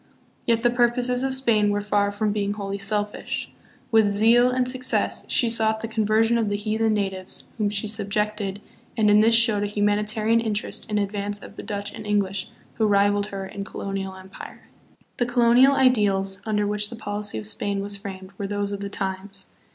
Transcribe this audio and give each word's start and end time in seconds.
Yet 0.47 0.63
the 0.63 0.71
purposes 0.71 1.21
of 1.21 1.35
Spain 1.35 1.69
were 1.69 1.79
far 1.79 2.09
from 2.09 2.31
being 2.31 2.55
wholly 2.55 2.79
selfish. 2.79 3.51
With 3.91 4.09
zeal 4.09 4.49
and 4.49 4.67
success 4.67 5.25
she 5.27 5.47
sought 5.47 5.81
the 5.81 5.87
conversion 5.87 6.39
of 6.39 6.49
the 6.49 6.55
heathen 6.55 6.95
natives, 6.95 7.43
whom 7.59 7.69
she 7.69 7.85
subjected, 7.85 8.61
and 8.97 9.11
in 9.11 9.19
this 9.19 9.35
showed 9.35 9.61
a 9.61 9.67
humanitarian 9.67 10.39
interest 10.41 10.89
in 10.89 10.97
advance 10.97 11.43
of 11.43 11.55
the 11.55 11.61
Dutch 11.61 11.93
and 11.93 12.07
Eng 12.07 12.19
lish, 12.21 12.49
who 12.79 12.87
rivaled 12.87 13.27
her 13.27 13.45
in 13.45 13.63
colonial 13.63 14.15
empire. 14.15 14.69
114 15.17 15.17
THE 15.19 15.25
PHILIPPINES. 15.25 15.67
The 15.67 15.71
colonial 15.71 15.75
ideals 15.75 16.41
under 16.47 16.65
which 16.65 16.89
the 16.89 16.95
policy 16.95 17.37
of 17.37 17.45
Spain 17.45 17.81
was 17.81 17.95
framed 17.97 18.31
were 18.39 18.47
those 18.47 18.71
of 18.71 18.79
the 18.79 18.89
times. 18.89 19.51